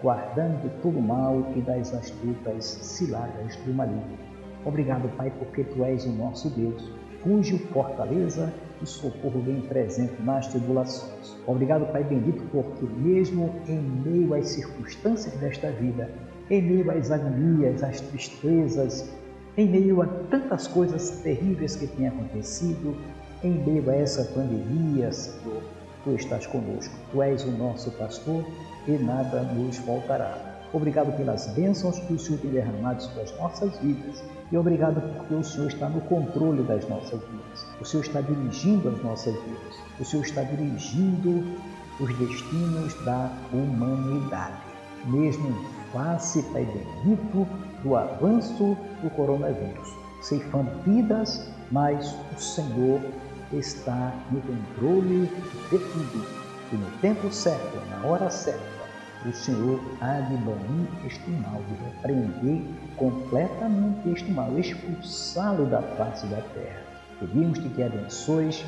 guardando 0.02 0.60
de 0.60 0.82
todo 0.82 1.00
mal 1.00 1.52
e 1.54 1.60
das 1.60 1.94
astutas 1.94 2.64
ciladas 2.64 3.54
do 3.64 3.72
maligno. 3.72 4.18
Obrigado, 4.64 5.08
Pai, 5.16 5.32
porque 5.38 5.62
Tu 5.62 5.84
és 5.84 6.04
o 6.04 6.10
nosso 6.10 6.50
Deus, 6.50 6.90
cujo 7.22 7.56
fortaleza 7.68 8.52
e 8.82 8.86
socorro 8.86 9.40
bem 9.40 9.60
presente 9.60 10.20
nas 10.22 10.48
tribulações. 10.48 11.36
Obrigado, 11.46 11.90
Pai 11.92 12.04
bendito, 12.04 12.42
porque 12.50 12.84
mesmo 12.98 13.54
em 13.68 13.78
meio 13.78 14.34
às 14.34 14.48
circunstâncias 14.48 15.34
desta 15.36 15.70
vida, 15.70 16.10
em 16.50 16.60
meio 16.62 16.90
às 16.90 17.10
agonias, 17.10 17.82
às 17.82 18.00
tristezas, 18.00 19.08
em 19.56 19.68
meio 19.68 20.02
a 20.02 20.06
tantas 20.06 20.66
coisas 20.66 21.10
terríveis 21.22 21.76
que 21.76 21.86
têm 21.86 22.08
acontecido, 22.08 22.96
em 23.44 23.52
meio 23.52 23.88
a 23.90 23.94
essa 23.94 24.24
pandemia, 24.32 25.12
Senhor, 25.12 25.62
Tu 26.04 26.16
estás 26.16 26.46
conosco. 26.48 26.92
Tu 27.12 27.22
és 27.22 27.44
o 27.44 27.50
nosso 27.52 27.90
pastor 27.92 28.44
e 28.88 28.92
nada 28.92 29.42
nos 29.42 29.76
faltará. 29.78 30.36
Obrigado 30.72 31.16
pelas 31.16 31.46
bênçãos 31.48 31.98
que 32.00 32.14
o 32.14 32.18
Senhor 32.18 32.40
tem 32.40 32.50
derramado 32.50 33.00
sobre 33.00 33.22
as 33.22 33.38
nossas 33.38 33.78
vidas. 33.78 34.24
E 34.52 34.58
obrigado 34.58 35.00
porque 35.00 35.34
o 35.34 35.42
Senhor 35.42 35.68
está 35.68 35.88
no 35.88 36.02
controle 36.02 36.62
das 36.64 36.86
nossas 36.86 37.18
vidas. 37.22 37.66
O 37.80 37.86
Senhor 37.86 38.02
está 38.02 38.20
dirigindo 38.20 38.90
as 38.90 39.02
nossas 39.02 39.34
vidas. 39.34 39.80
O 39.98 40.04
Senhor 40.04 40.22
está 40.22 40.42
dirigindo 40.42 41.58
os 41.98 42.18
destinos 42.18 42.94
da 43.02 43.32
humanidade. 43.50 44.60
Mesmo 45.06 45.48
em 45.48 45.90
face, 45.90 46.42
Pai 46.52 46.66
bendito, 46.66 47.48
do 47.82 47.96
avanço 47.96 48.76
do 49.02 49.10
coronavírus, 49.16 49.88
ceifando 50.20 50.70
vidas, 50.84 51.50
mas 51.70 52.14
o 52.36 52.38
Senhor 52.38 53.00
está 53.54 54.12
no 54.30 54.42
controle 54.42 55.30
de 55.70 55.78
tudo. 55.78 56.26
E 56.72 56.76
no 56.76 56.90
tempo 57.00 57.32
certo, 57.32 57.78
na 57.90 58.06
hora 58.06 58.28
certa, 58.28 58.81
o 59.24 59.32
Senhor 59.32 59.80
há 60.00 60.20
de 60.20 60.36
banir 60.38 60.88
este 61.06 61.30
mal, 61.30 61.60
de 61.68 61.74
repreender 61.84 62.62
completamente 62.96 64.08
este 64.08 64.30
mal, 64.30 64.58
expulsá-lo 64.58 65.66
da 65.66 65.82
face 65.82 66.26
da 66.26 66.40
terra. 66.54 66.82
Pedimos-te 67.20 67.68
que 67.68 67.82
abençoes 67.82 68.64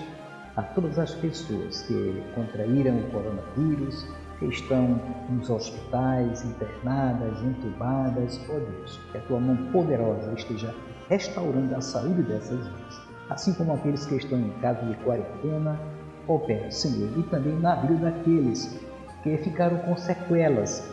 a 0.56 0.62
todas 0.62 0.98
as 0.98 1.12
pessoas 1.14 1.82
que 1.82 2.22
contraíram 2.34 2.96
o 2.96 3.10
coronavírus, 3.10 4.06
que 4.38 4.46
estão 4.46 5.00
nos 5.28 5.50
hospitais, 5.50 6.44
internadas, 6.44 7.42
entubadas, 7.42 8.40
ó 8.48 8.56
oh 8.56 8.60
Deus, 8.60 9.00
que 9.10 9.18
a 9.18 9.20
tua 9.22 9.40
mão 9.40 9.56
poderosa 9.72 10.32
esteja 10.34 10.74
restaurando 11.08 11.74
a 11.74 11.80
saúde 11.80 12.22
dessas 12.22 12.66
vidas, 12.66 13.00
assim 13.28 13.52
como 13.54 13.74
aqueles 13.74 14.06
que 14.06 14.16
estão 14.16 14.38
em 14.38 14.50
casa 14.60 14.84
de 14.86 14.94
quarentena, 14.98 15.78
opera, 16.26 16.70
Senhor, 16.70 17.10
e 17.18 17.22
também 17.24 17.58
na 17.58 17.74
vida 17.76 18.10
daqueles 18.10 18.80
que 19.24 19.36
ficaram 19.38 19.78
com 19.78 19.96
sequelas 19.96 20.86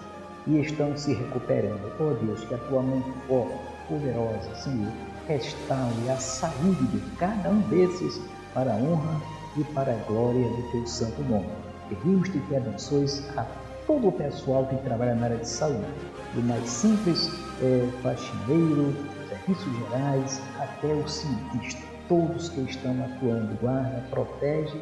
e 0.47 0.59
estão 0.59 0.97
se 0.97 1.13
recuperando. 1.13 1.91
Oh 1.99 2.13
Deus, 2.25 2.43
que 2.45 2.55
a 2.55 2.57
tua 2.57 2.81
mão 2.81 3.03
forte, 3.27 3.53
poderosa, 3.87 4.55
Senhor, 4.55 4.91
restaure 5.27 6.09
a 6.09 6.15
saúde 6.15 6.87
de 6.87 6.99
cada 7.17 7.49
um 7.49 7.59
desses 7.69 8.19
para 8.53 8.71
a 8.71 8.77
honra 8.77 9.21
e 9.57 9.63
para 9.65 9.91
a 9.91 9.97
glória 10.07 10.47
do 10.47 10.71
teu 10.71 10.87
santo 10.87 11.21
nome. 11.23 11.49
Pedimos-te 11.89 12.39
que 12.39 12.55
a 12.55 13.45
todo 13.85 14.07
o 14.07 14.11
pessoal 14.13 14.65
que 14.67 14.77
trabalha 14.77 15.13
na 15.13 15.25
área 15.25 15.37
de 15.37 15.47
saúde, 15.47 15.85
do 16.33 16.41
mais 16.43 16.67
simples 16.69 17.29
é, 17.61 17.85
faxineiro, 18.01 18.95
serviços 19.27 19.77
gerais, 19.77 20.41
até 20.57 20.87
o 20.87 21.05
cientista. 21.07 21.81
Todos 22.07 22.49
que 22.49 22.61
estão 22.61 22.91
atuando, 23.03 23.57
guarda, 23.61 24.03
protege 24.09 24.79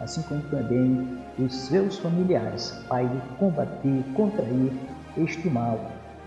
assim 0.00 0.22
como 0.22 0.40
também 0.42 1.18
os 1.38 1.54
seus 1.54 1.98
familiares, 1.98 2.70
Pai, 2.88 3.08
combater, 3.38 4.04
contrair 4.14 4.72
este 5.16 5.48
mal. 5.48 5.78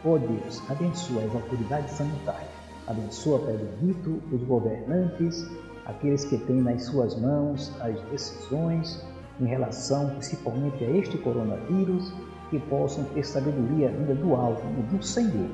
Ó 0.04 0.16
oh 0.16 0.20
Deus, 0.20 0.62
abençoa 0.70 1.24
as 1.24 1.36
autoridades 1.36 1.92
sanitárias, 1.92 2.50
abençoa, 2.88 3.40
Pai 3.40 3.56
bendito, 3.56 4.22
os 4.32 4.44
governantes, 4.44 5.48
aqueles 5.86 6.26
que 6.26 6.38
têm 6.38 6.62
nas 6.62 6.84
suas 6.84 7.16
mãos 7.20 7.72
as 7.82 8.00
decisões 8.10 9.04
em 9.40 9.46
relação 9.46 10.10
principalmente 10.12 10.84
a 10.84 10.90
este 10.90 11.18
coronavírus, 11.18 12.14
que 12.50 12.60
possam 12.60 13.04
ter 13.06 13.24
sabedoria 13.24 13.90
vinda 13.90 14.14
do 14.14 14.36
alto, 14.36 14.62
do 14.92 15.02
Senhor, 15.02 15.50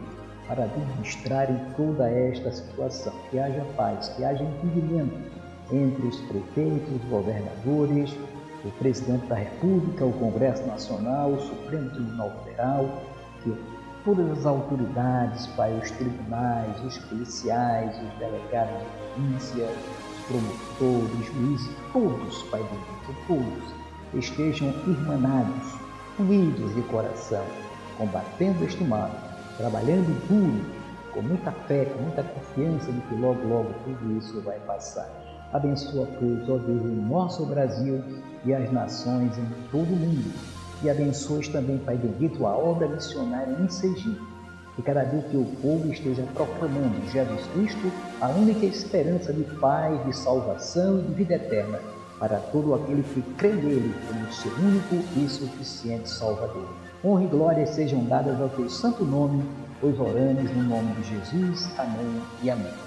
para 0.48 0.64
administrarem 0.64 1.60
toda 1.76 2.10
esta 2.10 2.52
situação. 2.52 3.14
Que 3.30 3.38
haja 3.38 3.64
paz, 3.76 4.10
que 4.10 4.24
haja 4.24 4.44
entendimento 4.44 5.37
entre 5.72 6.08
os 6.08 6.20
prefeitos, 6.22 7.02
governadores, 7.10 8.16
o 8.64 8.72
presidente 8.80 9.26
da 9.28 9.36
República, 9.36 10.06
o 10.06 10.14
Congresso 10.14 10.66
Nacional, 10.66 11.32
o 11.32 11.40
Supremo 11.40 11.90
Tribunal 11.90 12.32
Federal, 12.44 13.02
que 13.44 13.56
todas 14.04 14.40
as 14.40 14.46
autoridades, 14.46 15.48
Pai, 15.48 15.78
os 15.78 15.92
tribunais, 15.92 16.84
os 16.84 16.98
policiais, 16.98 17.96
os 17.98 18.20
delegados 18.20 18.80
de 18.80 19.22
polícia, 19.22 19.66
os 19.66 20.26
promotores, 20.28 21.26
juízes, 21.28 21.70
todos, 21.94 22.44
Pai 22.44 22.62
bendito, 22.64 23.16
todos, 23.28 23.74
estejam 24.14 24.70
irmanados, 24.88 25.76
unidos 26.18 26.74
de 26.74 26.82
coração, 26.84 27.44
combatendo 27.98 28.64
este 28.64 28.84
mal, 28.84 29.12
trabalhando 29.58 30.08
duro, 30.28 30.78
com 31.14 31.22
muita 31.22 31.52
fé, 31.52 31.86
com 31.86 32.02
muita 32.02 32.24
confiança 32.24 32.92
de 32.92 33.02
que 33.02 33.16
logo, 33.16 33.48
logo 33.48 33.74
tudo 33.84 34.18
isso 34.18 34.40
vai 34.42 34.60
passar. 34.60 35.27
Abençoa, 35.54 36.08
pois, 36.20 36.50
ó 36.50 36.58
Deus, 36.58 36.82
o 36.82 37.02
nosso 37.08 37.46
Brasil 37.46 38.04
e 38.46 38.54
as 38.54 38.72
nações 38.72 39.38
em 39.38 39.48
todo 39.72 39.92
o 39.92 39.96
mundo. 39.96 40.34
E 40.84 40.90
abençoe 40.90 41.48
também, 41.50 41.78
Pai 41.80 41.98
bendito, 41.98 42.46
a 42.46 42.56
obra 42.56 42.88
missionária 42.88 43.56
em 43.60 43.70
Sergipe. 43.70 44.22
E 44.78 44.82
cada 44.82 45.04
dia 45.04 45.22
que 45.24 45.38
o 45.38 45.46
povo 45.62 45.92
esteja 45.92 46.24
proclamando 46.36 47.10
Jesus 47.12 47.42
Cristo, 47.54 47.92
a 48.22 48.28
única 48.30 48.66
esperança 48.66 49.34
de 49.34 49.44
paz, 49.56 50.06
de 50.06 50.16
salvação 50.16 51.00
e 51.00 51.02
de 51.04 51.14
vida 51.14 51.34
eterna 51.34 51.80
para 52.20 52.38
todo 52.38 52.74
aquele 52.74 53.04
que 53.04 53.22
crê 53.38 53.54
nele 53.54 53.94
como 54.08 54.34
seu 54.34 54.52
único 54.54 54.96
e 55.16 55.30
suficiente 55.30 56.10
Salvador. 56.10 56.68
Honra 57.04 57.24
e 57.24 57.28
glória 57.28 57.68
sejam 57.68 58.04
dadas 58.06 58.40
ao 58.42 58.50
teu 58.50 58.70
santo 58.70 59.06
nome, 59.06 59.44
pois 59.80 60.00
oramos 60.00 60.52
no 60.52 60.64
nome 60.64 60.94
de 60.96 61.04
Jesus. 61.04 61.70
Amém 61.78 62.22
e 62.42 62.50
amém. 62.50 62.87